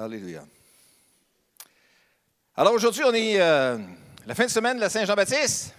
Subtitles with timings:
[0.00, 0.46] Alléluia.
[2.54, 3.76] Alors aujourd'hui, on est euh,
[4.26, 5.74] la fin de semaine de la Saint-Jean-Baptiste.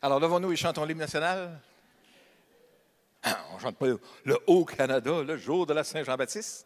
[0.00, 1.60] Alors levons-nous et chantons l'hymne national.
[3.50, 3.86] On ne chante pas
[4.22, 6.64] le Haut-Canada, le jour de la Saint-Jean-Baptiste.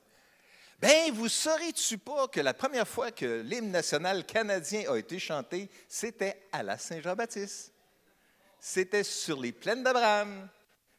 [0.78, 5.70] Bien, vous saurez-tu pas que la première fois que l'hymne national canadien a été chanté,
[5.88, 7.72] c'était à la Saint-Jean-Baptiste?
[8.60, 10.50] C'était sur les plaines d'Abraham.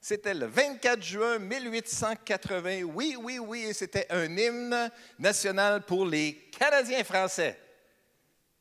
[0.05, 2.81] C'était le 24 juin 1880.
[2.83, 7.57] Oui, oui, oui, c'était un hymne national pour les Canadiens français,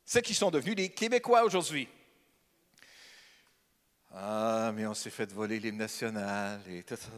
[0.05, 1.89] ceux qui sont devenus des Québécois aujourd'hui.
[4.13, 7.09] Ah, mais on s'est fait voler l'hymne national et tout ça.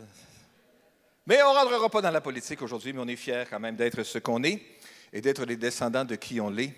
[1.27, 3.75] Mais on ne rentrera pas dans la politique aujourd'hui, mais on est fiers quand même
[3.75, 4.59] d'être ce qu'on est
[5.13, 6.73] et d'être les descendants de qui on l'est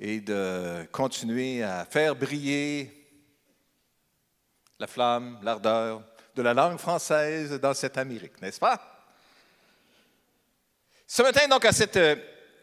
[0.00, 2.90] et de continuer à faire briller
[4.78, 6.02] la flamme, l'ardeur
[6.38, 8.80] de la langue française dans cette Amérique, n'est-ce pas?
[11.04, 12.14] Ce matin, donc, à ce euh,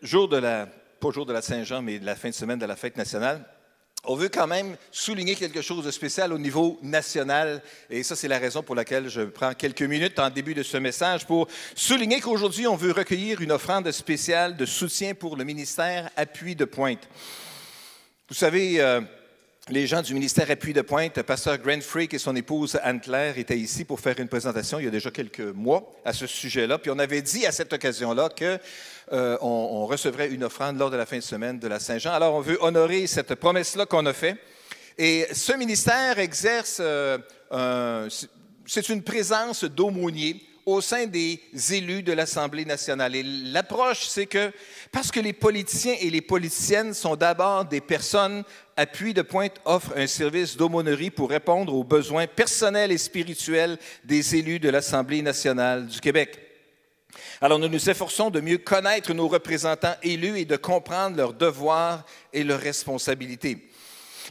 [0.02, 2.66] jour de la, pas jour de la Saint-Jean, mais de la fin de semaine de
[2.66, 3.44] la fête nationale,
[4.06, 7.62] on veut quand même souligner quelque chose de spécial au niveau national.
[7.90, 10.78] Et ça, c'est la raison pour laquelle je prends quelques minutes en début de ce
[10.78, 16.10] message pour souligner qu'aujourd'hui, on veut recueillir une offrande spéciale de soutien pour le ministère
[16.16, 17.10] Appui de Pointe.
[18.30, 19.02] Vous savez, euh,
[19.70, 21.80] les gens du ministère Appui de Pointe, pasteur Grant
[22.12, 25.40] et son épouse Anne-Claire étaient ici pour faire une présentation il y a déjà quelques
[25.40, 26.78] mois à ce sujet-là.
[26.78, 28.60] Puis on avait dit à cette occasion-là qu'on
[29.14, 32.12] euh, on recevrait une offrande lors de la fin de semaine de la Saint-Jean.
[32.12, 34.38] Alors on veut honorer cette promesse-là qu'on a faite.
[35.00, 37.18] Et ce ministère exerce, euh,
[38.68, 41.40] c'est une présence d'aumônier au sein des
[41.72, 43.16] élus de l'Assemblée nationale.
[43.16, 44.52] Et l'approche, c'est que
[44.92, 48.44] parce que les politiciens et les politiciennes sont d'abord des personnes,
[48.78, 54.36] Appui de Pointe offre un service d'aumônerie pour répondre aux besoins personnels et spirituels des
[54.36, 56.38] élus de l'Assemblée nationale du Québec.
[57.40, 62.06] Alors nous nous efforçons de mieux connaître nos représentants élus et de comprendre leurs devoirs
[62.34, 63.70] et leurs responsabilités.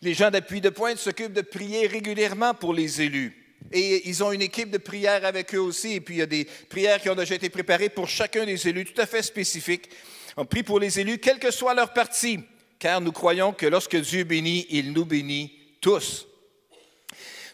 [0.02, 3.40] Les gens d'Appui de Pointe s'occupent de prier régulièrement pour les élus.
[3.72, 5.94] Et ils ont une équipe de prières avec eux aussi.
[5.94, 8.68] Et puis, il y a des prières qui ont déjà été préparées pour chacun des
[8.68, 9.88] élus, tout à fait spécifiques.
[10.36, 12.40] On prie pour les élus, quel que soit leur parti,
[12.78, 16.26] car nous croyons que lorsque Dieu bénit, il nous bénit tous.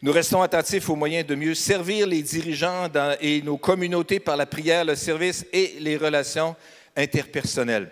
[0.02, 2.88] Nous restons attentifs aux moyens de mieux servir les dirigeants
[3.20, 6.56] et nos communautés par la prière, le service et les relations
[6.96, 7.90] interpersonnelles.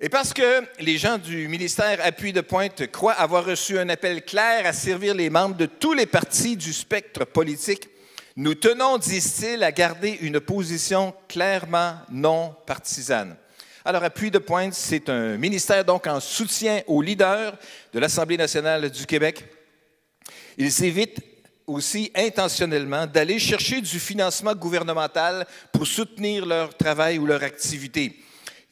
[0.00, 4.24] Et parce que les gens du ministère Appui de Pointe croient avoir reçu un appel
[4.24, 7.88] clair à servir les membres de tous les partis du spectre politique,
[8.36, 13.36] nous tenons, disent-ils, à garder une position clairement non partisane.
[13.86, 17.54] Alors, Appui de Pointe, c'est un ministère donc en soutien aux leaders
[17.92, 19.44] de l'Assemblée nationale du Québec.
[20.56, 21.20] Ils évitent
[21.66, 28.16] aussi intentionnellement d'aller chercher du financement gouvernemental pour soutenir leur travail ou leur activité.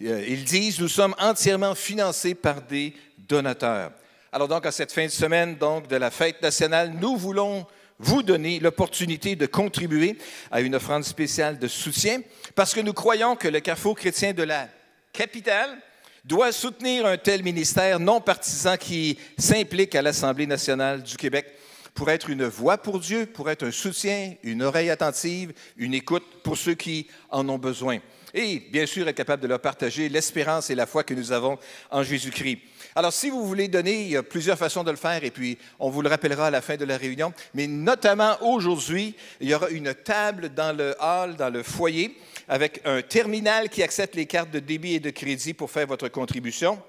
[0.02, 3.92] Euh, ils disent, nous sommes entièrement financés par des donateurs.
[4.32, 7.66] Alors donc, à cette fin de semaine donc, de la fête nationale, nous voulons
[7.98, 10.16] vous donner l'opportunité de contribuer
[10.50, 12.22] à une offrande spéciale de soutien
[12.54, 14.68] parce que nous croyons que le Carrefour chrétien de la
[15.12, 15.78] capitale
[16.24, 21.46] doit soutenir un tel ministère non partisan qui s'implique à l'Assemblée nationale du Québec
[21.94, 26.24] pour être une voix pour Dieu, pour être un soutien, une oreille attentive, une écoute
[26.42, 27.98] pour ceux qui en ont besoin
[28.34, 31.58] et bien sûr être capable de leur partager l'espérance et la foi que nous avons
[31.90, 32.58] en Jésus-Christ.
[32.94, 35.58] Alors, si vous voulez donner, il y a plusieurs façons de le faire et puis
[35.78, 37.32] on vous le rappellera à la fin de la réunion.
[37.54, 42.16] Mais notamment aujourd'hui, il y aura une table dans le hall, dans le foyer,
[42.48, 46.08] avec un terminal qui accepte les cartes de débit et de crédit pour faire votre
[46.08, 46.82] contribution.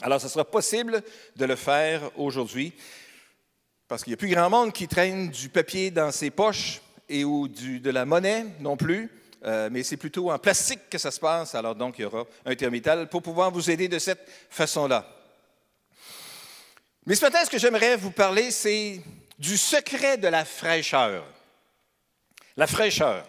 [0.00, 1.02] Alors, ce sera possible
[1.36, 2.72] de le faire aujourd'hui
[3.88, 7.24] parce qu'il n'y a plus grand monde qui traîne du papier dans ses poches et
[7.24, 9.10] ou de la monnaie non plus.
[9.44, 11.54] Euh, mais c'est plutôt en plastique que ça se passe.
[11.54, 15.06] Alors donc, il y aura un thermital pour pouvoir vous aider de cette façon-là.
[17.06, 19.02] Mais ce matin, ce que j'aimerais vous parler, c'est
[19.38, 21.26] du secret de la fraîcheur.
[22.56, 23.28] La fraîcheur,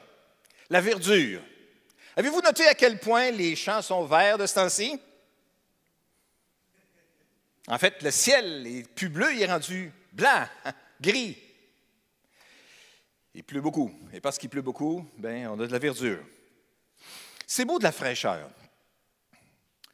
[0.70, 1.42] la verdure.
[2.18, 5.00] Avez-vous noté à quel point les champs sont verts de ce temps-ci?
[7.68, 10.48] En fait, le ciel est plus bleu, il est rendu blanc,
[11.02, 11.38] gris.
[13.34, 13.92] Il pleut beaucoup.
[14.14, 16.24] Et parce qu'il pleut beaucoup, ben, on a de la verdure.
[17.46, 18.50] C'est beau de la fraîcheur.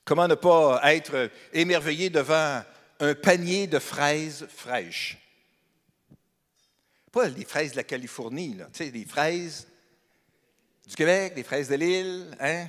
[0.06, 2.62] Comment ne pas être émerveillé devant
[3.00, 5.18] un panier de fraises fraîches?
[7.12, 8.68] Pas les fraises de la Californie, là.
[8.77, 9.68] des fraises
[10.91, 12.67] du Québec, des fraises de l'île, hein?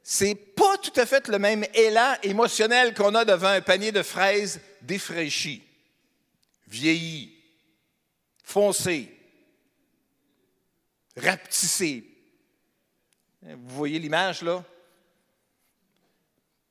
[0.00, 4.04] C'est pas tout à fait le même élan émotionnel qu'on a devant un panier de
[4.04, 5.64] fraises défraîchies,
[6.68, 7.36] vieillies,
[8.44, 9.12] foncé,
[11.16, 12.04] rapetissé.
[13.42, 14.64] Vous voyez l'image là?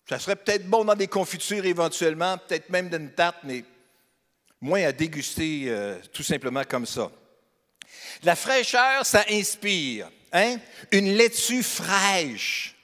[0.08, 3.66] Ça serait peut-être bon dans des confitures éventuellement, peut-être même dans une tarte, mais
[4.62, 7.12] moins à déguster euh, tout simplement comme ça.
[8.24, 10.10] La fraîcheur, ça inspire.
[10.32, 10.58] Hein?
[10.92, 12.76] Une laitue fraîche.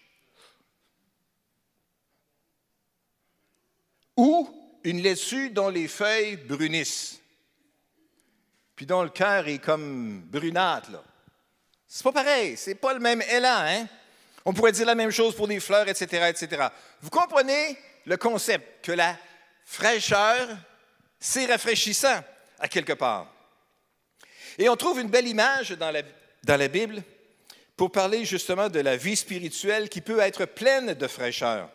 [4.17, 4.49] Ou
[4.83, 7.19] une laitue dont les feuilles brunissent.
[8.75, 10.91] Puis dont le cœur est comme brunâtre.
[10.91, 11.03] Là.
[11.87, 13.59] C'est pas pareil, c'est pas le même élan.
[13.59, 13.87] Hein?
[14.45, 16.67] On pourrait dire la même chose pour des fleurs, etc., etc.
[17.01, 19.17] Vous comprenez le concept que la
[19.65, 20.47] fraîcheur,
[21.19, 22.23] c'est rafraîchissant
[22.59, 23.27] à quelque part.
[24.57, 26.01] Et on trouve une belle image dans la,
[26.43, 27.03] dans la Bible
[27.75, 31.69] pour parler justement de la vie spirituelle qui peut être pleine de fraîcheur.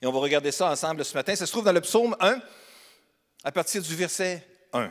[0.00, 1.34] Et on va regarder ça ensemble ce matin.
[1.34, 2.40] Ça se trouve dans le psaume 1,
[3.44, 4.90] à partir du verset 1.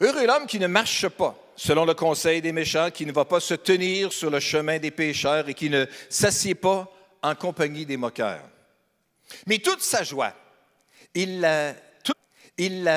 [0.00, 3.40] Heureux l'homme qui ne marche pas selon le conseil des méchants, qui ne va pas
[3.40, 6.90] se tenir sur le chemin des pécheurs et qui ne s'assied pas
[7.22, 8.48] en compagnie des moqueurs.
[9.46, 10.32] Mais toute sa joie,
[11.14, 11.74] il la,
[12.58, 12.90] il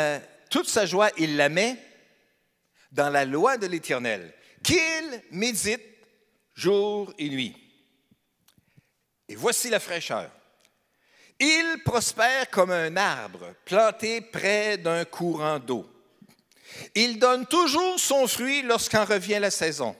[0.49, 1.77] toute sa joie, il la met
[2.91, 5.81] dans la loi de l'Éternel, qu'il médite
[6.53, 7.55] jour et nuit.
[9.27, 10.31] Et voici la fraîcheur.
[11.39, 15.91] Il prospère comme un arbre planté près d'un courant d'eau
[16.93, 19.95] il donne toujours son fruit lorsqu'en revient la saison.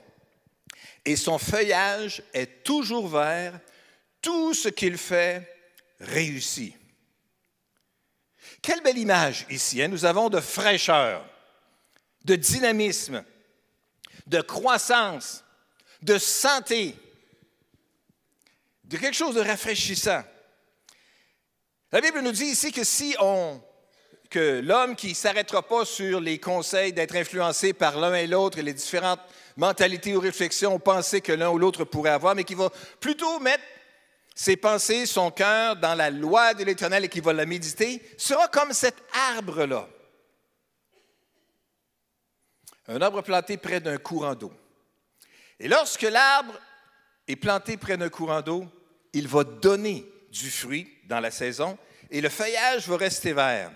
[1.04, 3.60] Et son feuillage est toujours vert.
[4.22, 5.48] Tout ce qu'il fait
[6.00, 6.76] réussit.
[8.66, 9.80] Quelle belle image ici.
[9.80, 9.90] Hein?
[9.90, 11.24] Nous avons de fraîcheur,
[12.24, 13.24] de dynamisme,
[14.26, 15.44] de croissance,
[16.02, 16.96] de santé,
[18.86, 20.24] de quelque chose de rafraîchissant.
[21.92, 23.62] La Bible nous dit ici que si on
[24.32, 28.58] que l'homme qui ne s'arrêtera pas sur les conseils d'être influencé par l'un et l'autre
[28.58, 29.22] et les différentes
[29.56, 33.40] mentalités ou réflexions ou pensées que l'un ou l'autre pourrait avoir, mais qui va plutôt
[33.40, 33.64] mettre
[34.36, 38.50] ses pensées, son cœur dans la loi de l'Éternel et qui va la méditer, sera
[38.50, 38.96] comme cet
[39.32, 39.88] arbre-là.
[42.90, 44.54] Un arbre planté près d'un courant d'eau.
[45.60, 46.54] Et lorsque l'arbre
[47.28, 48.68] est planté près d'un courant d'eau,
[49.14, 51.78] il va donner du fruit dans la saison
[52.12, 53.72] et le feuillage va rester vert.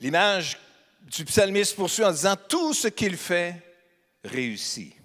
[0.00, 0.58] L'image
[1.02, 3.62] du psalmiste poursuit en disant Tout ce qu'il fait
[4.24, 4.96] réussit.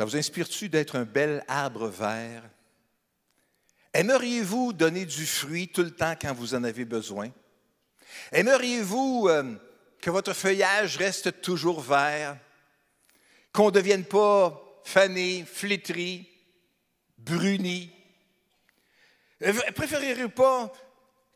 [0.00, 2.42] Ça vous inspire-tu d'être un bel arbre vert?
[3.92, 7.28] Aimeriez-vous donner du fruit tout le temps quand vous en avez besoin?
[8.32, 9.56] Aimeriez-vous euh,
[10.00, 12.38] que votre feuillage reste toujours vert?
[13.52, 16.26] Qu'on ne devienne pas fané, flétri,
[17.18, 17.92] bruni?
[19.42, 20.72] Euh, préférez-vous pas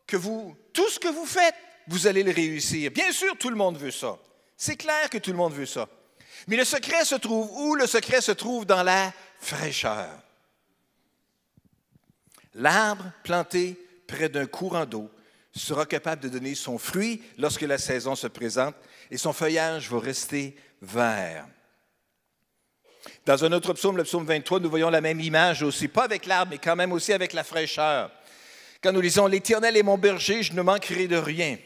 [0.07, 1.53] que vous, tout ce que vous faites,
[1.85, 2.89] vous allez le réussir?
[2.89, 4.17] Bien sûr, tout le monde veut ça.
[4.57, 5.87] C'est clair que tout le monde veut ça.
[6.47, 7.75] Mais le secret se trouve où?
[7.75, 10.09] Le secret se trouve dans la fraîcheur.
[12.53, 13.77] L'arbre planté
[14.07, 15.09] près d'un courant d'eau
[15.53, 18.75] sera capable de donner son fruit lorsque la saison se présente
[19.11, 21.47] et son feuillage va rester vert.
[23.25, 26.25] Dans un autre psaume, le psaume 23, nous voyons la même image aussi, pas avec
[26.25, 28.11] l'arbre, mais quand même aussi avec la fraîcheur.
[28.81, 31.57] Quand nous lisons L'Éternel est mon berger, je ne manquerai de rien.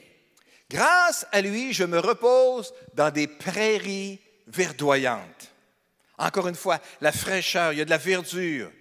[0.69, 5.51] Grâce à lui, je me repose dans des prairies verdoyantes.
[6.17, 8.71] Encore une fois, la fraîcheur, il y a de la verdure.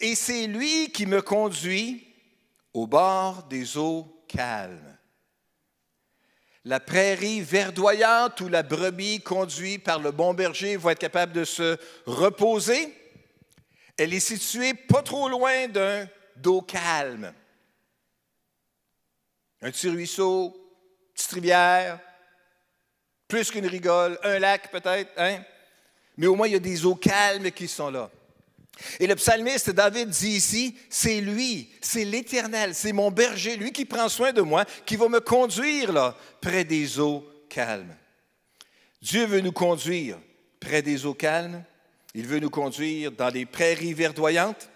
[0.00, 2.06] Et c'est lui qui me conduit
[2.74, 4.92] au bord des eaux calmes
[6.64, 11.44] la prairie verdoyante où la brebis conduite par le bon berger va être capable de
[11.44, 11.76] se
[12.06, 12.94] reposer.
[13.96, 17.32] Elle est située pas trop loin d'un d'eau calme.
[19.60, 20.56] Un petit ruisseau,
[21.14, 22.00] petite rivière,
[23.32, 25.42] plus qu'une rigole, un lac peut-être, hein?
[26.18, 28.10] Mais au moins, il y a des eaux calmes qui sont là.
[29.00, 33.86] Et le psalmiste David dit ici, c'est lui, c'est l'Éternel, c'est mon berger, lui qui
[33.86, 37.96] prend soin de moi, qui va me conduire là, près des eaux calmes.
[39.00, 40.18] Dieu veut nous conduire
[40.60, 41.64] près des eaux calmes,
[42.12, 44.68] il veut nous conduire dans des prairies verdoyantes.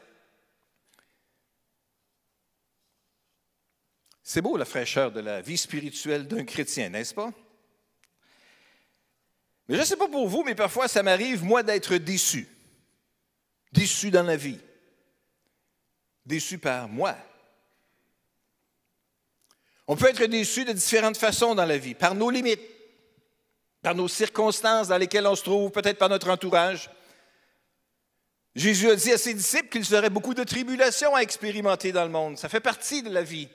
[4.22, 7.30] C'est beau la fraîcheur de la vie spirituelle d'un chrétien, n'est-ce pas?
[9.68, 12.49] Mais je ne sais pas pour vous, mais parfois ça m'arrive, moi, d'être déçu
[13.76, 14.58] déçu dans la vie,
[16.25, 17.14] déçu par moi.
[19.87, 22.61] On peut être déçu de différentes façons dans la vie, par nos limites,
[23.82, 26.90] par nos circonstances dans lesquelles on se trouve, peut-être par notre entourage.
[28.54, 32.04] Jésus a dit à ses disciples qu'il y aurait beaucoup de tribulations à expérimenter dans
[32.04, 32.38] le monde.
[32.38, 33.49] Ça fait partie de la vie.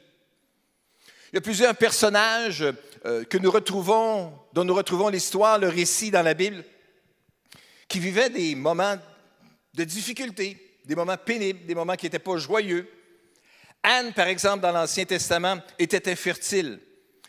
[1.32, 2.66] Il y a plusieurs personnages
[3.06, 6.64] euh, que nous retrouvons, dont nous retrouvons l'histoire, le récit dans la Bible,
[7.88, 8.98] qui vivaient des moments
[9.74, 12.90] de difficulté, des moments pénibles, des moments qui n'étaient pas joyeux.
[13.82, 16.80] Anne, par exemple, dans l'Ancien Testament, était infertile.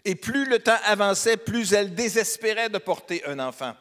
[0.05, 3.75] Et plus le temps avançait, plus elle désespérait de porter un enfant.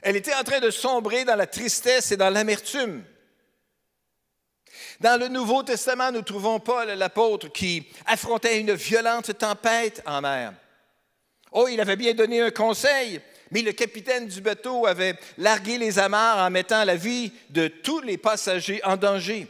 [0.00, 3.04] Elle était en train de sombrer dans la tristesse et dans l'amertume.
[5.00, 10.52] Dans le Nouveau Testament, nous trouvons Paul, l'apôtre, qui affrontait une violente tempête en mer.
[11.52, 15.98] Oh, il avait bien donné un conseil, mais le capitaine du bateau avait largué les
[15.98, 19.46] amarres en mettant la vie de tous les passagers en danger.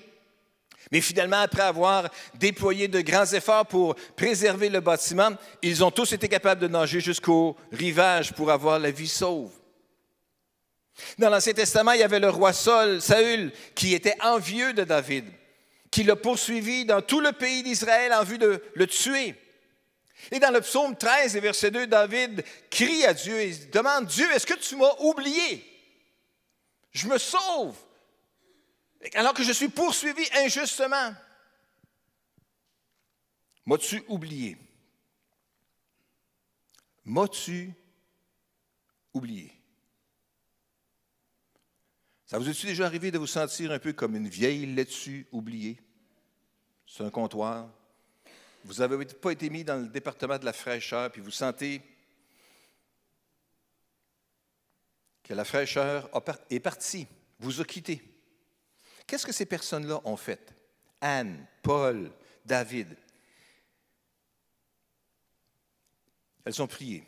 [0.92, 5.30] Mais finalement, après avoir déployé de grands efforts pour préserver le bâtiment,
[5.62, 9.50] ils ont tous été capables de nager jusqu'au rivage pour avoir la vie sauve.
[11.18, 15.24] Dans l'Ancien Testament, il y avait le roi Saul, Saül, qui était envieux de David,
[15.90, 19.34] qui l'a poursuivi dans tout le pays d'Israël en vue de le tuer.
[20.30, 24.30] Et dans le psaume 13 et verset 2, David crie à Dieu et demande, Dieu,
[24.32, 25.64] est-ce que tu m'as oublié?
[26.92, 27.76] Je me sauve
[29.14, 31.14] alors que je suis poursuivi injustement.
[33.66, 34.56] M'as-tu oublié?
[37.04, 37.72] M'as-tu
[39.12, 39.53] oublié?
[42.38, 45.80] Vous est-il déjà arrivé de vous sentir un peu comme une vieille laitue oubliée
[46.86, 47.68] C'est un comptoir?
[48.64, 51.80] Vous n'avez pas été mis dans le département de la fraîcheur, puis vous sentez
[55.22, 56.10] que la fraîcheur
[56.50, 57.06] est partie,
[57.38, 58.02] vous a quitté.
[59.06, 60.54] Qu'est-ce que ces personnes-là ont fait?
[61.00, 62.10] Anne, Paul,
[62.44, 62.96] David.
[66.44, 67.04] Elles ont prié.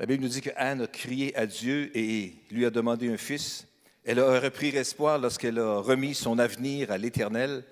[0.00, 3.16] La Bible nous dit que Anne a crié à Dieu et lui a demandé un
[3.16, 3.66] fils.
[4.04, 7.64] Elle a repris espoir lorsqu'elle a remis son avenir à l'Éternel.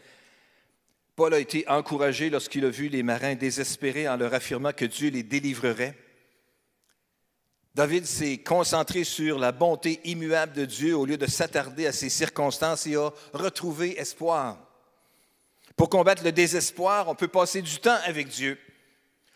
[1.14, 5.10] Paul a été encouragé lorsqu'il a vu les marins désespérés en leur affirmant que Dieu
[5.10, 5.96] les délivrerait.
[7.76, 12.08] David s'est concentré sur la bonté immuable de Dieu au lieu de s'attarder à ses
[12.08, 14.58] circonstances et a retrouvé espoir.
[15.76, 18.58] Pour combattre le désespoir, on peut passer du temps avec Dieu.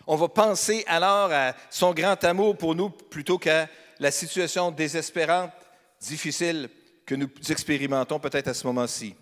[0.06, 5.52] On va penser alors à son grand amour pour nous plutôt qu'à la situation désespérante,
[6.00, 6.70] difficile
[7.06, 9.14] que nous expérimentons peut-être à ce moment-ci.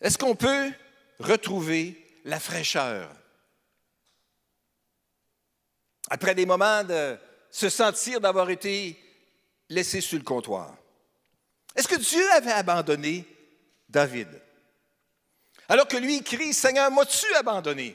[0.00, 0.72] Est-ce qu'on peut
[1.18, 3.10] retrouver la fraîcheur?
[6.10, 7.18] Après des moments de
[7.50, 8.98] se sentir d'avoir été
[9.68, 10.74] laissé sur le comptoir.
[11.74, 13.24] Est-ce que Dieu avait abandonné
[13.88, 14.28] David?
[15.68, 17.94] Alors que lui crie, Seigneur, m'as-tu abandonné?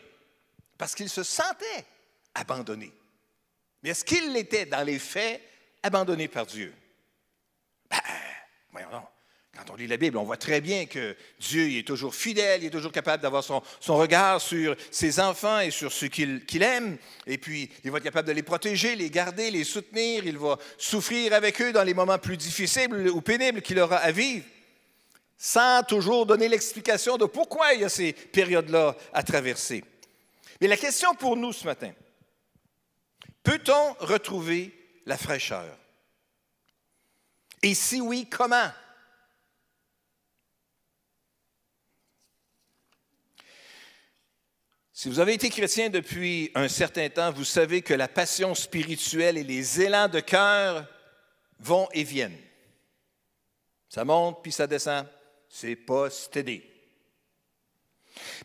[0.77, 1.85] Parce qu'il se sentait
[2.35, 2.91] abandonné.
[3.81, 5.41] Mais est-ce qu'il l'était dans les faits
[5.81, 6.73] abandonné par Dieu?
[7.89, 7.99] Ben,
[8.71, 9.05] voyons donc.
[9.55, 12.67] Quand on lit la Bible, on voit très bien que Dieu est toujours fidèle, il
[12.67, 16.97] est toujours capable d'avoir son, regard sur ses enfants et sur ceux qu'il aime.
[17.27, 20.25] Et puis, il va être capable de les protéger, les garder, les soutenir.
[20.25, 24.11] Il va souffrir avec eux dans les moments plus difficiles ou pénibles qu'il aura à
[24.11, 24.43] vivre
[25.37, 29.83] sans toujours donner l'explication de pourquoi il y a ces périodes-là à traverser.
[30.61, 31.91] Mais la question pour nous ce matin,
[33.43, 34.73] peut-on retrouver
[35.05, 35.77] la fraîcheur?
[37.61, 38.71] Et si oui, comment?
[44.93, 49.37] Si vous avez été chrétien depuis un certain temps, vous savez que la passion spirituelle
[49.37, 50.87] et les élans de cœur
[51.59, 52.39] vont et viennent.
[53.89, 55.05] Ça monte puis ça descend
[55.55, 56.67] c'est pas stédé.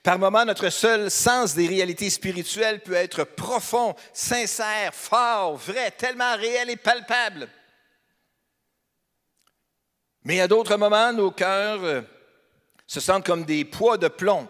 [0.02, 6.36] Par moments, notre seul sens des réalités spirituelles peut être profond, sincère, fort, vrai, tellement
[6.36, 7.48] réel et palpable.
[10.24, 12.02] Mais à d'autres moments, nos cœurs euh,
[12.86, 14.46] se sentent comme des poids de plomb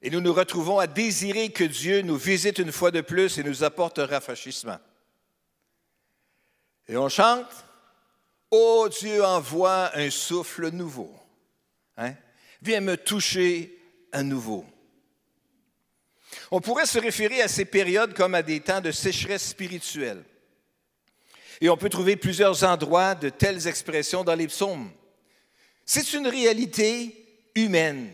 [0.00, 3.42] et nous nous retrouvons à désirer que Dieu nous visite une fois de plus et
[3.42, 4.78] nous apporte un rafraîchissement.
[6.86, 7.64] Et on chante,
[8.52, 11.17] Oh Dieu envoie un souffle nouveau.
[11.98, 12.14] Hein?
[12.62, 13.78] Viens me toucher
[14.12, 14.64] à nouveau.
[16.50, 20.24] On pourrait se référer à ces périodes comme à des temps de sécheresse spirituelle.
[21.60, 24.90] Et on peut trouver plusieurs endroits de telles expressions dans les psaumes.
[25.84, 27.14] C'est une réalité
[27.54, 28.10] humaine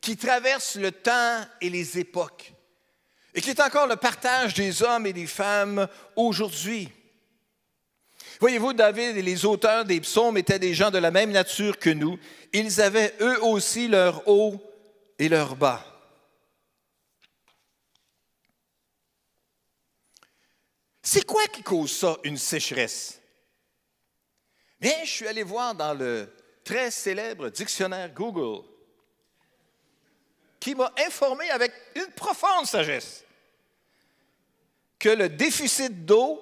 [0.00, 2.52] qui traverse le temps et les époques
[3.34, 6.90] et qui est encore le partage des hommes et des femmes aujourd'hui.
[8.40, 11.90] Voyez-vous, David et les auteurs des psaumes étaient des gens de la même nature que
[11.90, 12.18] nous.
[12.52, 14.62] Ils avaient eux aussi leur haut
[15.18, 15.84] et leur bas.
[21.02, 23.20] C'est quoi qui cause ça, une sécheresse?
[24.80, 26.32] Bien, je suis allé voir dans le
[26.64, 28.64] très célèbre dictionnaire Google.
[30.62, 33.24] qui m'a informé avec une profonde sagesse
[34.96, 36.40] que le déficit d'eau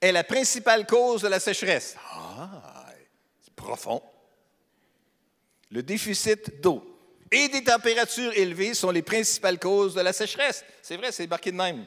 [0.00, 1.96] est la principale cause de la sécheresse.
[2.12, 2.86] Ah,
[3.42, 4.00] c'est profond.
[5.74, 6.84] Le déficit d'eau
[7.32, 10.64] et des températures élevées sont les principales causes de la sécheresse.
[10.80, 11.84] C'est vrai, c'est marqué de même.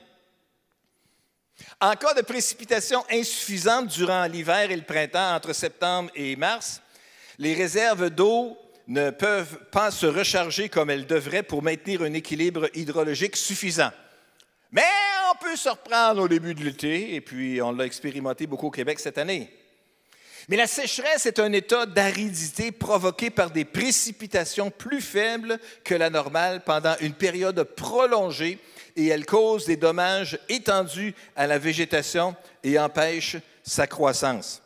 [1.79, 6.82] En cas de précipitations insuffisantes durant l'hiver et le printemps, entre septembre et mars,
[7.38, 12.70] les réserves d'eau ne peuvent pas se recharger comme elles devraient pour maintenir un équilibre
[12.74, 13.91] hydrologique suffisant.
[14.70, 14.84] Mais
[15.32, 18.72] on peut se reprendre au début de l'été, et puis on l'a expérimenté beaucoup au
[18.72, 19.50] Québec cette année.
[20.47, 26.09] Mais la sécheresse est un état d'aridité provoqué par des précipitations plus faibles que la
[26.09, 28.57] normale pendant une période prolongée
[28.95, 34.61] et elle cause des dommages étendus à la végétation et empêche sa croissance.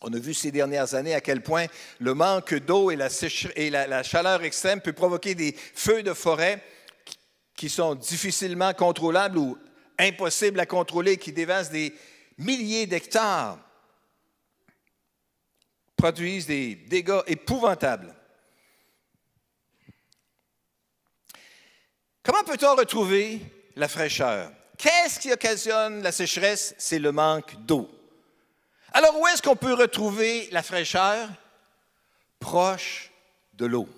[0.00, 1.66] On a vu ces dernières années à quel point
[1.98, 6.62] le manque d'eau et, la, chaleur extrême peut provoquer des feux de forêt
[7.54, 9.58] qui sont difficilement contrôlables ou
[9.98, 11.92] impossibles à contrôler, qui dévastent des
[12.38, 13.58] milliers d'hectares
[16.00, 18.14] produisent des dégâts épouvantables.
[22.22, 23.40] Comment peut-on retrouver
[23.76, 24.50] la fraîcheur?
[24.78, 26.74] Qu'est-ce qui occasionne la sécheresse?
[26.78, 27.90] C'est le manque d'eau.
[28.92, 31.28] Alors où est-ce qu'on peut retrouver la fraîcheur?
[32.38, 33.10] Proche
[33.52, 33.88] de l'eau.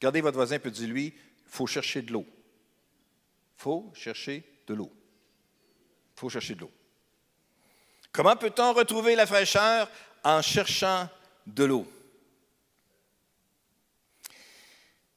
[0.00, 2.26] Regardez votre voisin peut dire lui, il faut chercher de l'eau.
[2.26, 4.90] Il faut chercher de l'eau.
[6.16, 6.72] Il faut chercher de l'eau.
[8.10, 9.88] Comment peut-on retrouver la fraîcheur?
[10.24, 11.08] En cherchant
[11.46, 11.86] de l'eau.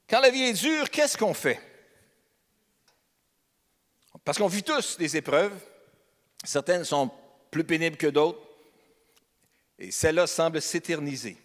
[0.08, 1.60] Quand la vie est dure, qu'est-ce qu'on fait?
[4.24, 5.52] Parce qu'on vit tous des épreuves.
[6.44, 7.10] Certaines sont
[7.50, 8.40] plus pénibles que d'autres.
[9.78, 11.36] Et celle-là semble s'éterniser.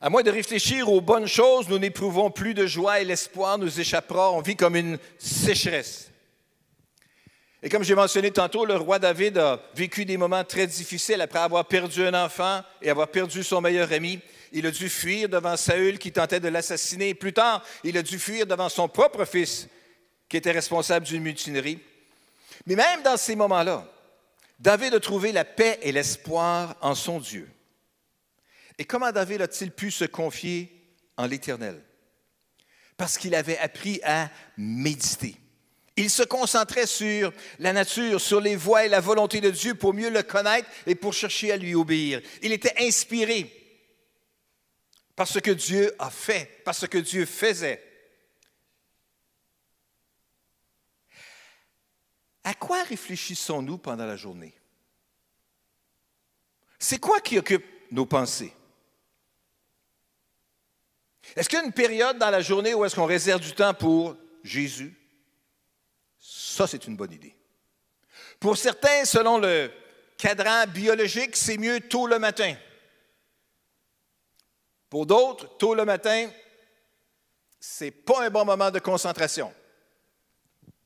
[0.00, 3.80] À moins de réfléchir aux bonnes choses, nous n'éprouvons plus de joie et l'espoir nous
[3.80, 4.30] échappera.
[4.32, 6.10] On vit comme une sécheresse.
[7.64, 11.38] Et comme j'ai mentionné tantôt, le roi David a vécu des moments très difficiles après
[11.38, 14.20] avoir perdu un enfant et avoir perdu son meilleur ami.
[14.52, 17.14] Il a dû fuir devant Saül qui tentait de l'assassiner.
[17.14, 19.66] Plus tard, il a dû fuir devant son propre fils
[20.28, 21.78] qui était responsable d'une mutinerie.
[22.66, 23.90] Mais même dans ces moments-là,
[24.60, 27.48] David a trouvé la paix et l'espoir en son Dieu.
[28.76, 30.70] Et comment David a-t-il pu se confier
[31.16, 31.82] en l'Éternel?
[32.98, 35.36] Parce qu'il avait appris à méditer.
[35.96, 39.94] Il se concentrait sur la nature, sur les voies et la volonté de Dieu pour
[39.94, 42.20] mieux le connaître et pour chercher à lui obéir.
[42.42, 43.52] Il était inspiré
[45.14, 47.82] par ce que Dieu a fait, par ce que Dieu faisait.
[52.42, 54.54] À quoi réfléchissons-nous pendant la journée?
[56.78, 58.52] C'est quoi qui occupe nos pensées?
[61.36, 63.72] Est-ce qu'il y a une période dans la journée où est-ce qu'on réserve du temps
[63.72, 64.94] pour Jésus,
[66.54, 67.34] ça, c'est une bonne idée.
[68.40, 69.70] Pour certains, selon le
[70.16, 72.54] cadran biologique, c'est mieux tôt le matin.
[74.88, 76.30] Pour d'autres, tôt le matin,
[77.60, 79.52] ce n'est pas un bon moment de concentration.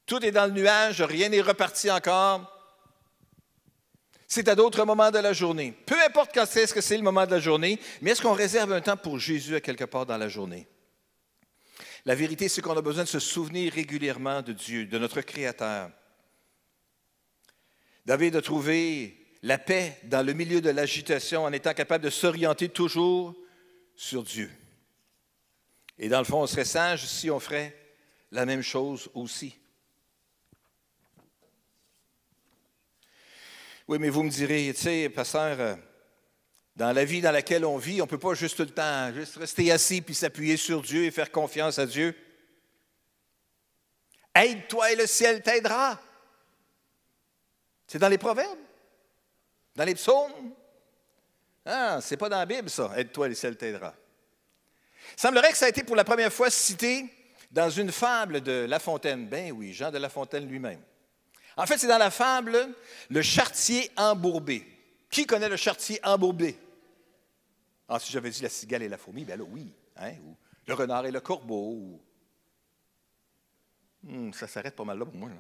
[0.07, 2.55] Tout est dans le nuage, rien n'est reparti encore.
[4.27, 5.73] C'est à d'autres moments de la journée.
[5.87, 8.33] Peu importe quand c'est ce que c'est le moment de la journée, mais est-ce qu'on
[8.33, 10.67] réserve un temps pour Jésus à quelque part dans la journée?
[12.09, 15.91] La vérité, c'est qu'on a besoin de se souvenir régulièrement de Dieu, de notre Créateur.
[18.07, 22.71] David a trouvé la paix dans le milieu de l'agitation en étant capable de s'orienter
[22.71, 23.37] toujours
[23.95, 24.51] sur Dieu.
[25.99, 27.77] Et dans le fond, on serait sage si on ferait
[28.33, 29.55] la même chose aussi.
[33.87, 35.77] Oui, mais vous me direz, tu sais, pasteur, euh,
[36.79, 39.13] dans la vie dans laquelle on vit, on ne peut pas juste tout le temps
[39.13, 42.15] juste rester assis puis s'appuyer sur Dieu et faire confiance à Dieu.
[44.33, 46.01] Aide-toi et le ciel t'aidera.
[47.85, 48.61] C'est dans les proverbes,
[49.75, 50.55] dans les psaumes?
[51.67, 52.93] Ah, c'est pas dans la Bible, ça.
[52.97, 53.93] Aide-toi et le ciel t'aidera.
[55.17, 57.07] Il semblerait que ça a été pour la première fois cité
[57.51, 59.27] dans une fable de La Fontaine.
[59.27, 60.81] Ben oui, Jean de La Fontaine lui-même.
[61.57, 62.69] En fait, c'est dans la fable
[63.11, 64.65] Le chartier embourbé.
[65.11, 66.57] Qui connaît le chartier embourbé?
[67.89, 69.73] Ah, si j'avais dit la cigale et la fourmi, bien là, oui.
[69.97, 72.01] Hein, ou le renard et le corbeau.
[74.03, 75.31] Hmm, ça s'arrête pas mal là pour moi.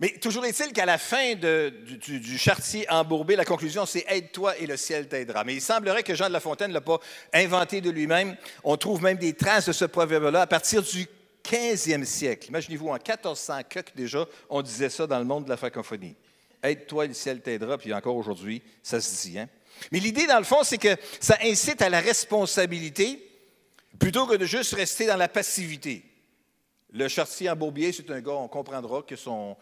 [0.00, 4.66] Mais toujours est-il qu'à la fin du, du, chartier embourbé, la conclusion, c'est Aide-toi et
[4.66, 5.44] le ciel t'aidera.
[5.44, 6.98] Mais il semblerait que Jean de La Fontaine ne l'a pas
[7.34, 8.34] inventé de lui-même.
[8.64, 11.06] On trouve même des traces de ce proverbe-là à partir du
[11.44, 12.48] 15e siècle.
[12.48, 13.60] Imaginez-vous, en 1400
[13.94, 16.16] déjà, on disait ça dans le monde de la francophonie.
[16.62, 19.38] Aide-toi, le ciel t'aidera, puis encore aujourd'hui, ça se dit.
[19.38, 19.48] Hein?
[19.92, 23.26] Mais l'idée, dans le fond, c'est que ça incite à la responsabilité
[23.98, 26.04] plutôt que de juste rester dans la passivité.
[26.92, 29.56] Le chartier en Bourbier, c'est un gars, on comprendra que son,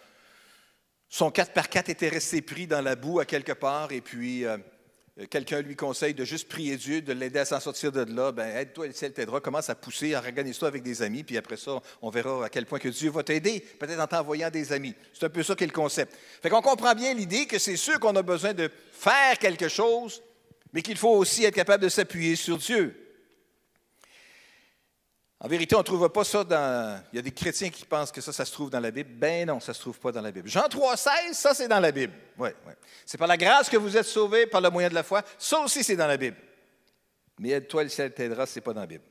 [1.09, 4.59] son 4x4 était resté pris dans la boue à quelque part, et puis euh,
[5.27, 8.33] quelqu'un lui conseille de juste prier Dieu, de l'aider à s'en sortir de là.
[8.33, 11.81] Ben, aide-toi, le ciel t'aidera, commence à pousser, organise-toi avec des amis, puis après ça,
[12.03, 14.95] on verra à quel point que Dieu va t'aider, peut-être en t'envoyant des amis.
[15.13, 16.15] C'est un peu ça qui est le concept.
[16.43, 20.23] Fait qu'on comprend bien l'idée que c'est sûr qu'on a besoin de faire quelque chose,
[20.73, 23.08] mais qu'il faut aussi être capable de s'appuyer sur Dieu.
[25.41, 27.01] En vérité, on ne trouve pas ça dans.
[27.13, 29.11] Il y a des chrétiens qui pensent que ça, ça se trouve dans la Bible.
[29.13, 30.49] Ben non, ça ne se trouve pas dans la Bible.
[30.49, 32.13] Jean 3,16, ça, c'est dans la Bible.
[32.37, 32.73] Oui, oui.
[33.07, 35.23] C'est par la grâce que vous êtes sauvés par le moyen de la foi.
[35.39, 36.37] Ça aussi, c'est dans la Bible.
[37.39, 39.05] Mais aide-toi, le ciel t'aidera, ce n'est pas dans la Bible.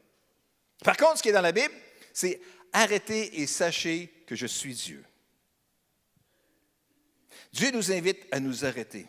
[0.83, 1.73] Par contre, ce qui est dans la Bible,
[2.11, 2.41] c'est
[2.73, 5.05] arrêtez et sachez que je suis Dieu.
[7.53, 9.07] Dieu nous invite à nous arrêter.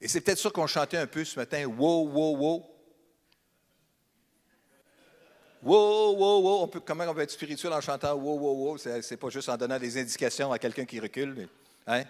[0.00, 1.66] Et c'est peut-être ça qu'on chantait un peu ce matin.
[1.66, 2.77] Wow, wow, wow.
[5.62, 6.70] Wow, wow, wow.
[6.84, 8.78] Comment on peut être spirituel en chantant wow, wow, wow?
[8.78, 11.48] C'est pas juste en donnant des indications à quelqu'un qui recule.
[11.86, 12.04] Hein?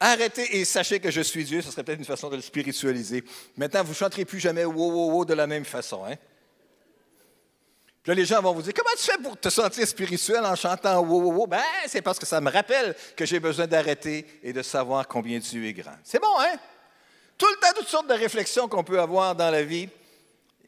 [0.00, 3.24] Arrêtez et sachez que je suis Dieu, ce serait peut-être une façon de le spiritualiser.
[3.56, 6.04] Maintenant, vous ne chanterez plus jamais wow, wow, wow de la même façon.
[6.04, 6.14] Hein?
[8.02, 10.54] Puis là, les gens vont vous dire Comment tu fais pour te sentir spirituel en
[10.54, 11.46] chantant wow, wow, wow?
[11.48, 15.40] Ben, c'est parce que ça me rappelle que j'ai besoin d'arrêter et de savoir combien
[15.40, 15.96] Dieu est grand.
[16.04, 16.56] C'est bon, hein?
[17.36, 19.88] Tout le temps, toutes sortes de réflexions qu'on peut avoir dans la vie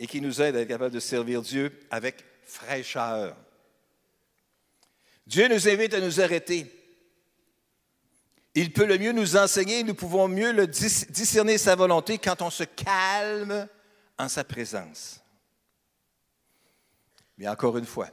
[0.01, 3.37] et qui nous aide à être capable de servir Dieu avec fraîcheur.
[5.27, 6.67] Dieu nous invite à nous arrêter.
[8.55, 12.65] Il peut le mieux nous enseigner, nous pouvons mieux discerner sa volonté quand on se
[12.65, 13.69] calme
[14.19, 15.21] en sa présence.
[17.37, 18.09] Mais encore une fois,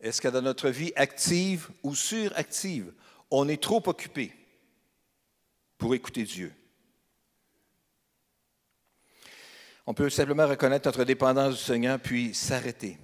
[0.00, 2.92] est-ce que dans notre vie active ou suractive,
[3.30, 4.34] on est trop occupé
[5.78, 6.52] pour écouter Dieu?
[9.90, 12.98] On peut simplement reconnaître notre dépendance du Seigneur, puis s'arrêter.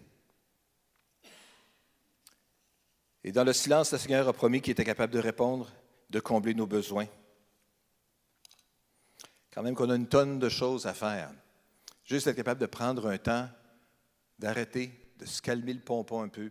[3.25, 5.73] Et dans le silence, le Seigneur a promis qu'il était capable de répondre,
[6.11, 7.07] de combler nos besoins.
[9.51, 11.33] Quand même qu'on a une tonne de choses à faire.
[12.05, 13.49] Juste être capable de prendre un temps,
[14.39, 16.51] d'arrêter, de se calmer le pompon un peu,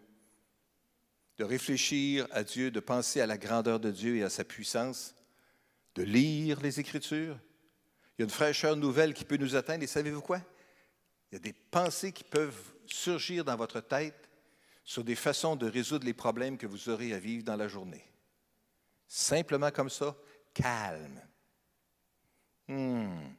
[1.38, 5.14] de réfléchir à Dieu, de penser à la grandeur de Dieu et à sa puissance,
[5.94, 7.38] de lire les Écritures,
[8.18, 9.84] il y a une fraîcheur nouvelle qui peut nous atteindre.
[9.84, 10.40] Et savez-vous quoi?
[11.32, 14.30] Il y a des pensées qui peuvent surgir dans votre tête
[14.84, 18.06] sur des façons de résoudre les problèmes que vous aurez à vivre dans la journée.
[19.08, 20.16] Simplement comme ça,
[20.54, 21.22] calme.
[22.68, 23.34] Hmm.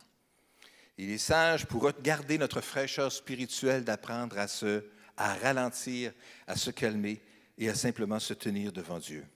[0.96, 4.84] Il est sage pour garder notre fraîcheur spirituelle d'apprendre à se,
[5.16, 6.12] à ralentir,
[6.46, 7.20] à se calmer
[7.58, 9.26] et à simplement se tenir devant Dieu.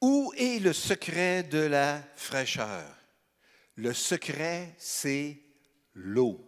[0.00, 3.01] Où est le secret de la fraîcheur?
[3.76, 5.38] Le secret, c'est
[5.94, 6.40] l'eau.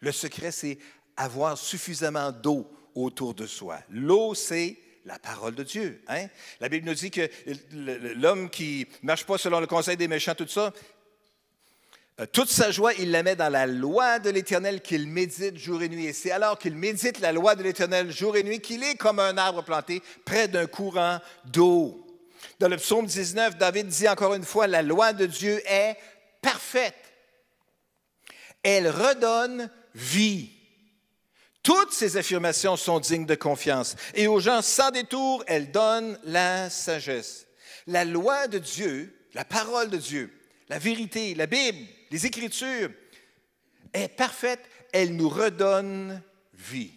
[0.00, 0.78] Le secret, c'est
[1.16, 3.78] avoir suffisamment d'eau autour de soi.
[3.90, 6.02] L'eau, c'est la parole de Dieu.
[6.08, 6.26] Hein?
[6.60, 7.28] La Bible nous dit que
[8.14, 10.72] l'homme qui ne marche pas selon le conseil des méchants, tout ça,
[12.20, 15.82] euh, toute sa joie, il la met dans la loi de l'Éternel qu'il médite jour
[15.82, 16.06] et nuit.
[16.06, 19.18] Et c'est alors qu'il médite la loi de l'Éternel jour et nuit qu'il est comme
[19.18, 22.06] un arbre planté près d'un courant d'eau.
[22.58, 25.96] Dans le psaume 19, David dit encore une fois, la loi de Dieu est
[26.40, 26.94] parfaite.
[28.62, 30.50] Elle redonne vie.
[31.62, 33.96] Toutes ces affirmations sont dignes de confiance.
[34.14, 37.46] Et aux gens sans détour, elle donne la sagesse.
[37.86, 40.32] La loi de Dieu, la parole de Dieu,
[40.68, 42.90] la vérité, la Bible, les Écritures,
[43.92, 44.60] est parfaite.
[44.92, 46.22] Elle nous redonne
[46.54, 46.92] vie.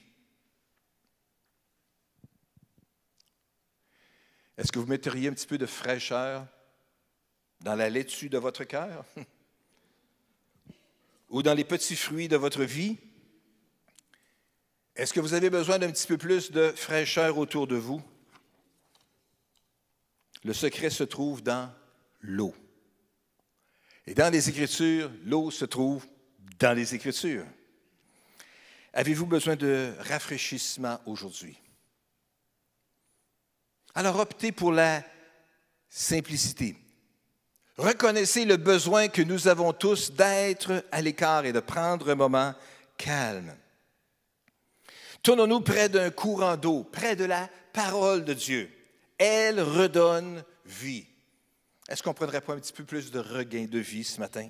[4.57, 6.45] Est-ce que vous metteriez un petit peu de fraîcheur
[7.63, 9.05] dans la laitue de votre cœur?
[11.29, 12.97] ou dans les petits fruits de votre vie?
[14.95, 18.03] Est-ce que vous avez besoin d'un petit peu plus de fraîcheur autour de vous?
[20.43, 21.73] Le secret se trouve dans
[22.21, 22.53] l'eau.
[24.05, 26.05] Et dans les Écritures, l'eau se trouve
[26.59, 27.45] dans les Écritures.
[28.91, 31.57] Avez-vous besoin de rafraîchissement aujourd'hui?
[33.95, 35.03] Alors optez pour la
[35.89, 36.82] simplicité.
[37.77, 42.53] Reconnaissez le besoin que nous avons tous d'être à l'écart et de prendre un moment
[42.97, 43.55] calme.
[45.23, 48.69] Tournons-nous près d'un courant d'eau, près de la parole de Dieu.
[49.17, 51.07] Elle redonne vie.
[51.89, 54.47] Est-ce qu'on ne prendrait pas un petit peu plus de regain de vie ce matin?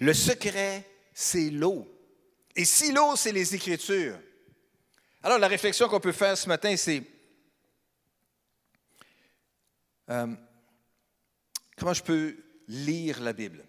[0.00, 1.86] Le secret, c'est l'eau.
[2.56, 4.18] Et si l'eau, c'est les Écritures?
[5.22, 7.02] Alors, la réflexion qu'on peut faire ce matin, c'est
[10.10, 10.26] euh,
[11.78, 12.36] Comment je peux
[12.66, 13.64] lire la Bible?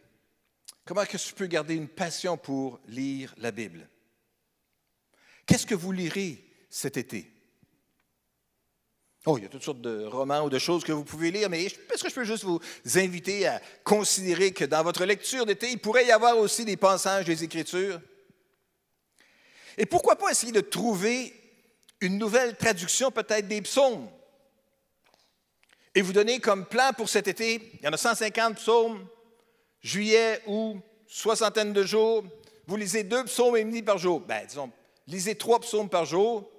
[0.83, 3.87] Comment que tu peux garder une passion pour lire la Bible?
[5.45, 7.31] Qu'est-ce que vous lirez cet été?
[9.25, 11.49] Oh, il y a toutes sortes de romans ou de choses que vous pouvez lire,
[11.49, 12.59] mais est-ce que je peux juste vous
[12.95, 17.25] inviter à considérer que dans votre lecture d'été, il pourrait y avoir aussi des passages
[17.25, 18.01] des Écritures?
[19.77, 21.33] Et pourquoi pas essayer de trouver
[22.01, 24.09] une nouvelle traduction peut-être des psaumes?
[25.95, 29.07] Et vous donner comme plan pour cet été, il y en a 150 psaumes,
[29.81, 32.23] juillet ou soixantaine de jours.
[32.67, 34.19] Vous lisez deux psaumes et demi par jour.
[34.21, 34.71] Ben, disons,
[35.07, 36.49] lisez trois psaumes par jour.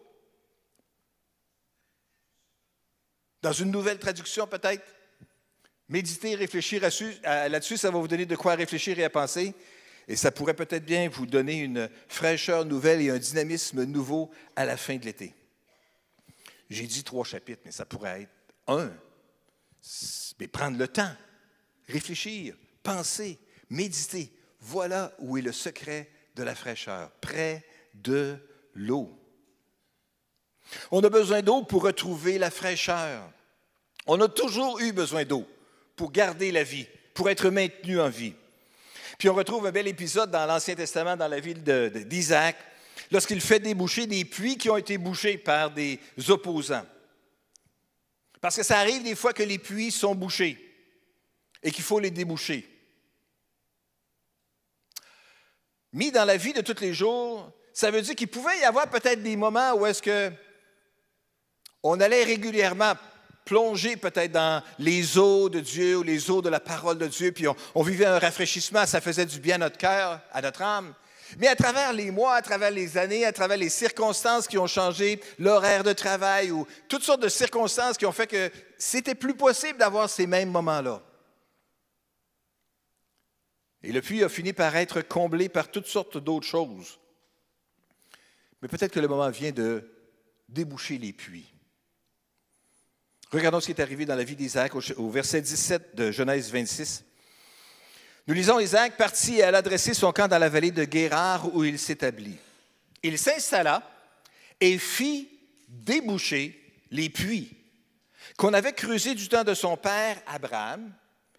[3.42, 4.84] Dans une nouvelle traduction peut-être?
[5.88, 9.54] Méditez, réfléchir là-dessus, ça va vous donner de quoi réfléchir et à penser.
[10.06, 14.64] Et ça pourrait peut-être bien vous donner une fraîcheur nouvelle et un dynamisme nouveau à
[14.64, 15.34] la fin de l'été.
[16.68, 18.30] J'ai dit trois chapitres, mais ça pourrait être
[18.68, 18.90] un.
[20.38, 21.12] Mais prendre le temps,
[21.88, 23.38] réfléchir, penser,
[23.68, 24.32] méditer.
[24.60, 27.64] Voilà où est le secret de la fraîcheur, près
[27.94, 28.36] de
[28.74, 29.10] l'eau.
[30.90, 33.30] On a besoin d'eau pour retrouver la fraîcheur.
[34.06, 35.46] On a toujours eu besoin d'eau
[35.96, 38.34] pour garder la vie, pour être maintenu en vie.
[39.18, 42.56] Puis on retrouve un bel épisode dans l'Ancien Testament, dans la ville d'Isaac,
[43.10, 46.86] lorsqu'il fait déboucher des puits qui ont été bouchés par des opposants.
[48.40, 50.59] Parce que ça arrive des fois que les puits sont bouchés
[51.62, 52.66] et qu'il faut les déboucher.
[55.92, 58.88] Mis dans la vie de tous les jours, ça veut dire qu'il pouvait y avoir
[58.88, 60.33] peut-être des moments où est-ce que
[61.83, 62.94] on allait régulièrement
[63.44, 67.33] plonger peut-être dans les eaux de Dieu ou les eaux de la parole de Dieu,
[67.33, 70.94] puis on, vivait un rafraîchissement, ça faisait du bien à notre cœur, à notre âme.
[71.38, 74.66] Mais à travers les mois, à travers les années, à travers les circonstances qui ont
[74.66, 79.34] changé, l'horaire de travail ou toutes sortes de circonstances qui ont fait que c'était plus
[79.34, 81.02] possible d'avoir ces mêmes moments-là.
[83.82, 86.98] Et le puits a fini par être comblé par toutes sortes d'autres choses.
[88.60, 89.88] Mais peut-être que le moment vient de
[90.48, 91.50] déboucher les puits.
[93.30, 97.04] Regardons ce qui est arrivé dans la vie d'Isaac au verset 17 de Genèse 26.
[98.26, 101.64] Nous lisons Isaac partit et alla adresser son camp dans la vallée de Guérard où
[101.64, 102.37] il s'établit.
[103.02, 103.83] Il s'installa
[104.61, 105.28] et fit
[105.68, 107.56] déboucher les puits
[108.37, 110.92] qu'on avait creusés du temps de son père Abraham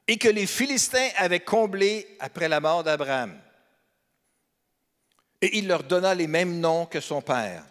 [0.07, 3.39] et que les Philistins avaient comblés après la mort d'Abraham.
[5.41, 7.63] Et il leur donna les mêmes noms que son père.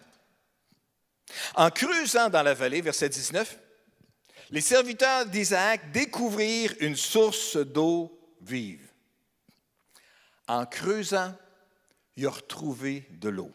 [1.55, 3.59] En creusant dans la vallée, verset 19,
[4.51, 8.90] les serviteurs d'Isaac découvrirent une source d'eau vive.
[10.51, 11.33] En creusant,
[12.17, 13.53] ils ont retrouvé de l'eau.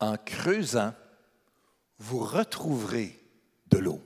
[0.00, 0.94] En creusant,
[1.98, 3.22] vous retrouverez
[3.66, 4.02] de l'eau.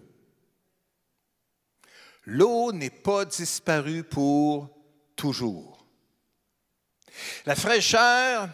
[2.25, 4.77] L'eau n'est pas disparue pour
[5.15, 5.87] toujours.
[7.47, 8.49] La fraîcheur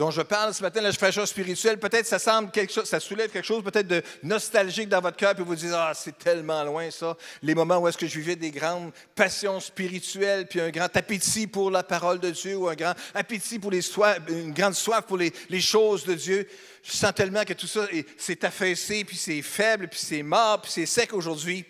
[0.00, 3.28] dont je parle ce matin, la fraîcheur spirituelle, peut-être ça semble quelque chose, ça soulève
[3.28, 6.90] quelque chose peut-être de nostalgique dans votre cœur, puis vous dites, ah, c'est tellement loin
[6.90, 10.88] ça, les moments où est-ce que je vivais des grandes passions spirituelles, puis un grand
[10.96, 14.72] appétit pour la parole de Dieu, ou un grand appétit pour les soifs, une grande
[14.72, 16.48] soif pour les, les choses de Dieu.
[16.82, 17.86] Je sens tellement que tout ça
[18.16, 21.66] s'est affaissé, puis c'est faible, puis c'est mort, puis c'est sec aujourd'hui.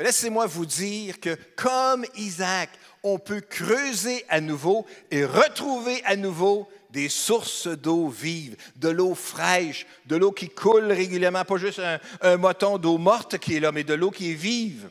[0.00, 2.70] Mais laissez-moi vous dire que comme Isaac,
[3.02, 9.14] on peut creuser à nouveau et retrouver à nouveau des sources d'eau vive, de l'eau
[9.14, 13.60] fraîche, de l'eau qui coule régulièrement, pas juste un, un moton d'eau morte qui est
[13.60, 14.88] là, mais de l'eau qui est vive.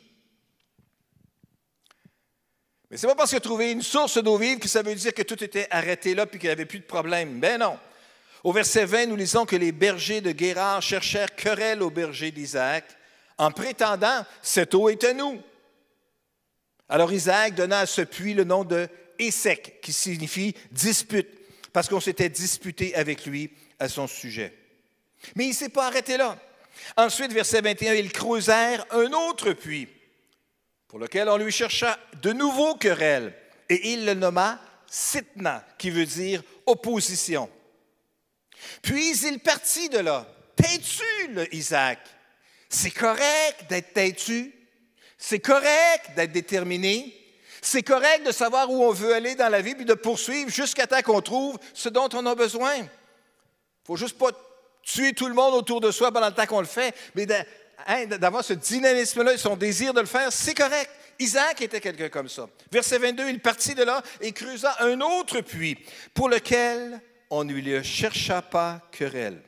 [2.92, 5.16] Mais ce n'est pas parce que trouvé une source d'eau vive que ça veut dire
[5.16, 7.40] que tout était arrêté là et qu'il n'y avait plus de problème.
[7.40, 7.80] Ben non.
[8.44, 12.99] Au verset 20, nous lisons que les bergers de Guérard cherchèrent querelle aux bergers d'Isaac
[13.40, 15.42] en prétendant Cette eau est à nous.
[16.88, 21.28] Alors Isaac donna à ce puits le nom de Essek, qui signifie dispute
[21.74, 24.54] parce qu'on s'était disputé avec lui à son sujet.
[25.36, 26.38] Mais il ne s'est pas arrêté là.
[26.98, 29.88] Ensuite, verset 21, ils creusèrent un autre puits,
[30.88, 33.36] pour lequel on lui chercha de nouveaux querelles,
[33.68, 37.50] et il le nomma Sitna, qui veut dire opposition.
[38.82, 41.04] Puis il partit de là, têtu,
[41.52, 42.00] Isaac?
[42.70, 44.54] C'est correct d'être têtu,
[45.18, 47.16] c'est correct d'être déterminé,
[47.62, 50.88] c'est correct de savoir où on veut aller dans la vie, puis de poursuivre jusqu'à
[50.88, 52.76] temps qu'on trouve ce dont on a besoin.
[52.76, 52.88] Il ne
[53.86, 54.30] faut juste pas
[54.84, 57.28] tuer tout le monde autour de soi pendant le temps qu'on le fait, mais
[57.88, 60.92] hein, d'avoir ce dynamisme-là et son désir de le faire, c'est correct.
[61.18, 62.48] Isaac était quelqu'un comme ça.
[62.72, 65.78] Verset 22, il partit de là et creusa un autre puits
[66.14, 69.42] pour lequel on ne lui chercha pas querelle.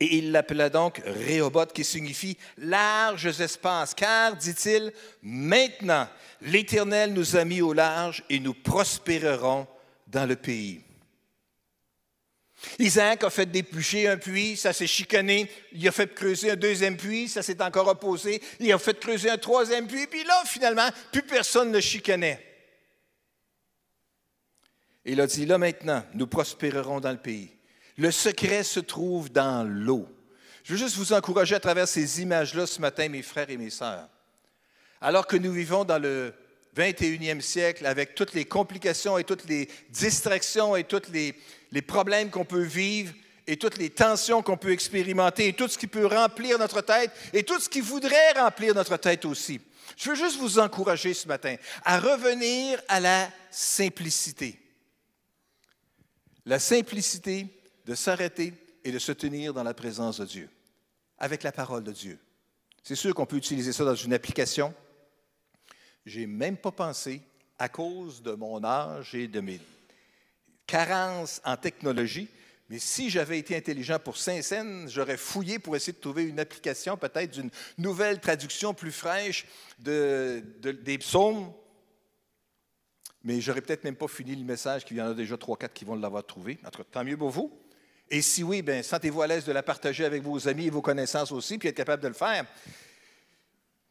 [0.00, 6.08] Et il l'appela donc Réhoboth, qui signifie larges espaces, car, dit-il, maintenant
[6.40, 9.66] l'Éternel nous a mis au large et nous prospérerons
[10.06, 10.80] dans le pays.
[12.78, 15.50] Isaac a fait déplucher un puits, ça s'est chicané.
[15.72, 18.42] Il a fait creuser un deuxième puits, ça s'est encore opposé.
[18.58, 22.46] Il a fait creuser un troisième puits, puis là, finalement, plus personne ne chicanait.
[25.04, 27.50] Il a dit, là maintenant, nous prospérerons dans le pays.
[28.00, 30.08] Le secret se trouve dans l'eau.
[30.64, 33.68] Je veux juste vous encourager à travers ces images-là ce matin, mes frères et mes
[33.68, 34.08] sœurs.
[35.02, 36.32] Alors que nous vivons dans le
[36.74, 41.38] 21e siècle avec toutes les complications et toutes les distractions et tous les,
[41.72, 43.12] les problèmes qu'on peut vivre
[43.46, 47.10] et toutes les tensions qu'on peut expérimenter et tout ce qui peut remplir notre tête
[47.34, 49.60] et tout ce qui voudrait remplir notre tête aussi.
[49.98, 54.58] Je veux juste vous encourager ce matin à revenir à la simplicité.
[56.46, 57.59] La simplicité
[57.90, 58.52] de s'arrêter
[58.84, 60.48] et de se tenir dans la présence de Dieu,
[61.18, 62.20] avec la parole de Dieu.
[62.84, 64.72] C'est sûr qu'on peut utiliser ça dans une application.
[66.06, 67.20] J'ai même pas pensé,
[67.58, 69.60] à cause de mon âge et de mes
[70.68, 72.28] carences en technologie,
[72.68, 76.96] mais si j'avais été intelligent pour Saint-Saëns, j'aurais fouillé pour essayer de trouver une application
[76.96, 79.46] peut-être d'une nouvelle traduction plus fraîche
[79.80, 81.52] de, des psaumes.
[83.24, 85.74] Mais j'aurais peut-être même pas fini le message, qu'il y en a déjà trois, quatre
[85.74, 86.60] qui vont l'avoir trouvé.
[86.64, 87.59] En tout cas, tant mieux pour vous.
[88.10, 90.82] Et si oui, bien, sentez-vous à l'aise de la partager avec vos amis et vos
[90.82, 92.44] connaissances aussi, puis être capable de le faire.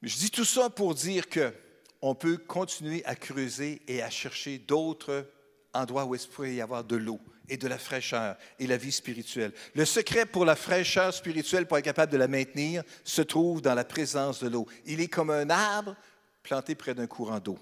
[0.01, 1.53] Je dis tout ça pour dire que
[2.01, 5.29] on peut continuer à creuser et à chercher d'autres
[5.73, 8.91] endroits où il pourrait y avoir de l'eau et de la fraîcheur et la vie
[8.91, 9.53] spirituelle.
[9.73, 13.73] Le secret pour la fraîcheur spirituelle, pour être capable de la maintenir, se trouve dans
[13.73, 14.67] la présence de l'eau.
[14.85, 15.95] Il est comme un arbre
[16.43, 17.59] planté près d'un courant d'eau.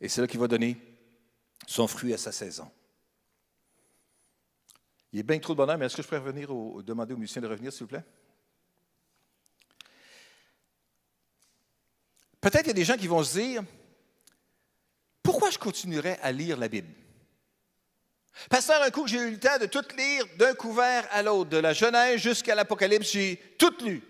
[0.00, 0.76] Et c'est là qu'il va donner
[1.66, 2.70] son fruit à sa saison.
[5.12, 7.18] Il est bien trop de bonheur, mais est-ce que je pourrais revenir au, demander aux
[7.18, 8.04] musiciens de revenir, s'il vous plaît?
[12.40, 13.64] Peut-être qu'il y a des gens qui vont se dire,
[15.22, 16.92] pourquoi je continuerais à lire la Bible?
[18.48, 21.56] Pasteur, un coup j'ai eu le temps de tout lire d'un couvert à l'autre, de
[21.56, 24.02] la Genèse jusqu'à l'Apocalypse, j'ai tout lu.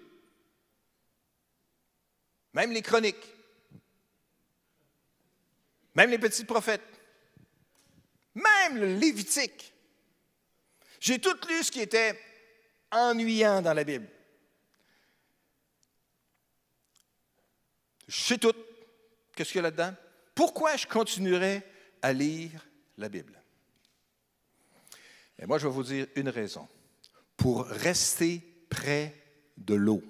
[2.53, 3.35] Même les chroniques.
[5.95, 6.83] Même les petits prophètes.
[8.35, 9.73] Même le Lévitique.
[11.01, 12.19] J'ai tout lu ce qui était
[12.91, 14.09] ennuyant dans la Bible.
[18.09, 18.55] Je sais tout.
[19.35, 19.95] Qu'est-ce qu'il y a là-dedans?
[20.35, 21.63] Pourquoi je continuerai
[22.03, 23.41] à lire la Bible?
[25.39, 26.67] Et moi, je vais vous dire une raison.
[27.37, 29.15] Pour rester près
[29.57, 30.03] de l'eau.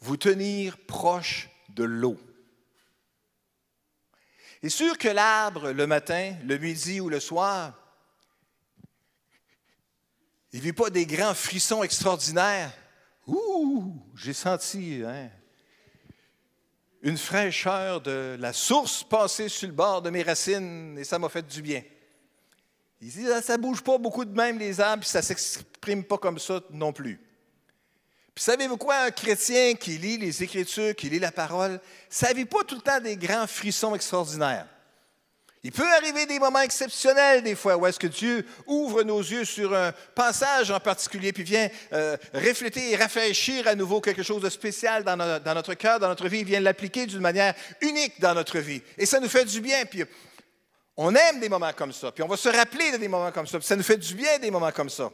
[0.00, 2.18] Vous tenir proche de l'eau.
[4.62, 7.85] C'est sûr que l'arbre, le matin, le midi ou le soir,
[10.52, 12.72] il ne vit pas des grands frissons extraordinaires.
[13.26, 15.28] Ouh, j'ai senti hein,
[17.02, 21.28] une fraîcheur de la source passer sur le bord de mes racines et ça m'a
[21.28, 21.82] fait du bien.
[23.00, 25.24] Il dit, ah, ça ne bouge pas beaucoup de même les arbres, puis ça ne
[25.24, 27.20] s'exprime pas comme ça non plus.
[28.34, 32.36] Puis savez-vous quoi, un chrétien qui lit les Écritures, qui lit la parole, ça ne
[32.36, 34.66] vit pas tout le temps des grands frissons extraordinaires.
[35.66, 39.44] Il peut arriver des moments exceptionnels des fois où est-ce que Dieu ouvre nos yeux
[39.44, 44.40] sur un passage en particulier, puis vient euh, refléter et rafraîchir à nouveau quelque chose
[44.40, 48.32] de spécial dans, notre cœur, dans notre vie, il vient l'appliquer d'une manière unique dans
[48.32, 48.80] notre vie.
[48.96, 50.04] Et ça nous fait du bien, puis
[50.96, 53.48] on aime des moments comme ça, puis on va se rappeler de des moments comme
[53.48, 55.10] ça, puis ça nous fait du bien des moments comme ça.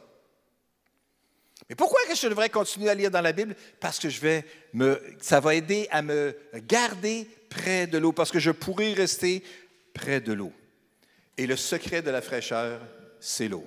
[1.67, 3.55] Mais pourquoi que je devrais continuer à lire dans la Bible?
[3.79, 6.37] Parce que je vais me, ça va aider à me
[6.67, 9.43] garder près de l'eau, parce que je pourrai rester
[9.93, 10.51] près de l'eau.
[11.37, 12.81] Et le secret de la fraîcheur,
[13.19, 13.65] c'est l'eau.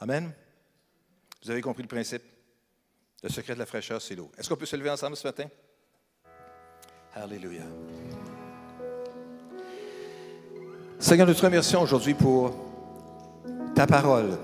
[0.00, 0.32] Amen?
[1.42, 2.22] Vous avez compris le principe?
[3.22, 4.30] Le secret de la fraîcheur, c'est l'eau.
[4.36, 5.46] Est-ce qu'on peut se lever ensemble ce matin?
[7.14, 7.62] Alléluia.
[10.98, 12.54] Seigneur, nous te remercions aujourd'hui pour
[13.74, 14.38] ta parole,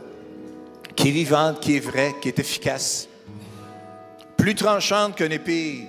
[0.95, 3.09] qui est vivante, qui est vraie, qui est efficace,
[4.37, 5.87] plus tranchante qu'une épée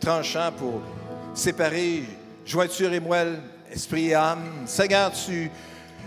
[0.00, 0.82] tranchant pour
[1.34, 2.02] séparer
[2.46, 3.40] jointure et moelle,
[3.72, 4.44] esprit et âme.
[4.66, 5.50] Seigneur, tu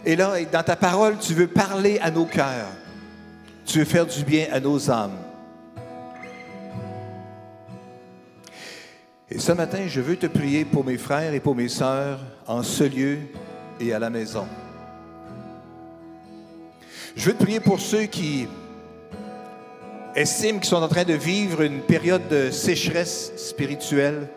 [0.05, 2.68] es là et dans ta parole, tu veux parler à nos cœurs.
[3.66, 5.18] Tu veux faire du bien à nos âmes.
[9.30, 12.64] Et ce matin, je veux te prier pour mes frères et pour mes sœurs en
[12.64, 13.20] ce lieu
[13.80, 14.45] et à la maison.
[17.16, 18.47] Je veux te prier pour ceux qui
[20.16, 24.28] estiment qu'ils sont en train de vivre une période de sécheresse spirituelle,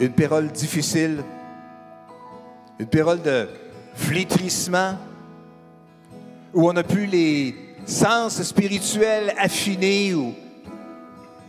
[0.00, 1.22] une période difficile,
[2.78, 3.48] une période de
[3.94, 4.96] flétrissement
[6.54, 7.54] où on n'a plus les
[7.86, 10.34] sens spirituel affiné ou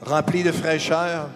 [0.01, 1.30] rempli de fraîcheur,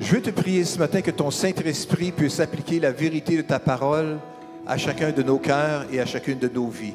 [0.00, 3.60] je veux te prier ce matin que ton Saint-Esprit puisse appliquer la vérité de ta
[3.60, 4.18] parole
[4.66, 6.94] à chacun de nos cœurs et à chacune de nos vies.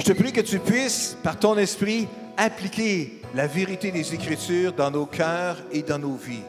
[0.00, 4.90] Je te prie que tu puisses, par ton esprit, appliquer la vérité des Écritures dans
[4.90, 6.42] nos cœurs et dans nos vies.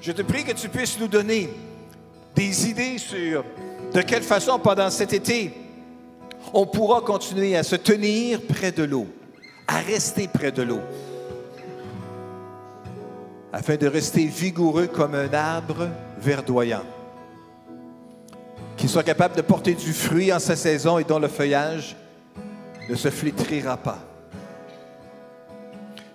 [0.00, 1.50] Je te prie que tu puisses nous donner
[2.34, 3.44] des idées sur
[3.92, 5.52] de quelle façon, pendant cet été,
[6.52, 9.06] on pourra continuer à se tenir près de l'eau,
[9.68, 10.80] à rester près de l'eau,
[13.52, 16.82] afin de rester vigoureux comme un arbre verdoyant,
[18.76, 21.96] qui soit capable de porter du fruit en sa saison et dont le feuillage
[22.88, 23.98] ne se flétrira pas.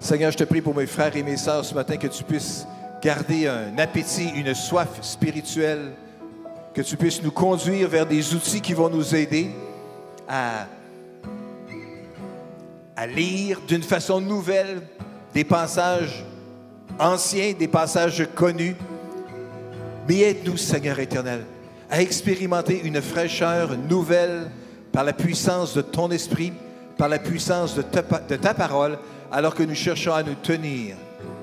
[0.02, 2.66] Seigneur, je te prie pour mes frères et mes sœurs ce matin que tu puisses
[3.02, 5.94] garder un appétit, une soif spirituelle,
[6.74, 9.50] que tu puisses nous conduire vers des outils qui vont nous aider
[10.28, 10.68] à,
[13.08, 14.82] lire d'une façon nouvelle
[15.34, 16.24] des passages
[17.00, 18.76] anciens, des passages connus.
[20.08, 21.46] Mais aide-nous, Seigneur éternel,
[21.90, 24.52] à expérimenter une fraîcheur nouvelle
[24.92, 26.52] par la puissance de ton esprit,
[26.98, 28.98] par la puissance de ta parole,
[29.32, 30.96] alors que nous cherchons à nous tenir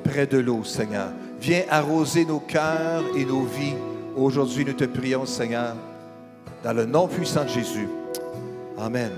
[0.04, 1.08] près de l'eau, Seigneur.
[1.40, 3.74] Viens arroser nos cœurs et nos vies.
[4.16, 5.76] Aujourd'hui, nous te prions, Seigneur,
[6.64, 7.86] dans le nom puissant de Jésus.
[8.78, 9.12] Amen.